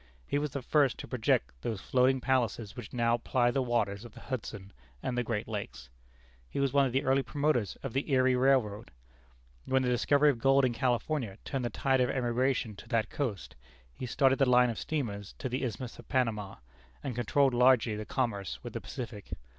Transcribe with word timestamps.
He 0.25 0.39
was 0.39 0.49
the 0.49 0.63
first 0.63 0.97
to 0.97 1.07
project 1.07 1.51
those 1.61 1.79
floating 1.79 2.21
palaces 2.21 2.75
which 2.75 2.91
now 2.91 3.17
ply 3.17 3.51
the 3.51 3.61
waters 3.61 4.03
of 4.03 4.15
the 4.15 4.19
Hudson 4.21 4.73
and 5.03 5.15
the 5.15 5.21
great 5.21 5.47
lakes. 5.47 5.91
He 6.49 6.59
was 6.59 6.73
one 6.73 6.87
of 6.87 6.91
the 6.91 7.03
early 7.03 7.21
promoters 7.21 7.75
of 7.83 7.93
the 7.93 8.11
Erie 8.11 8.35
Railroad. 8.35 8.89
When 9.65 9.83
the 9.83 9.89
discovery 9.89 10.31
of 10.31 10.39
gold 10.39 10.65
in 10.65 10.73
California 10.73 11.37
turned 11.45 11.65
the 11.65 11.69
tide 11.69 12.01
of 12.01 12.09
emigration 12.09 12.75
to 12.77 12.87
that 12.89 13.11
coast, 13.11 13.55
he 13.93 14.07
started 14.07 14.39
the 14.39 14.49
line 14.49 14.71
of 14.71 14.79
steamers 14.79 15.35
to 15.37 15.47
the 15.47 15.63
Isthmus 15.63 15.99
of 15.99 16.09
Panama, 16.09 16.55
and 17.03 17.13
controlled 17.13 17.53
largely 17.53 17.95
the 17.95 18.03
commerce 18.03 18.57
with 18.63 18.73
the 18.73 18.81
Pacific. 18.81 19.33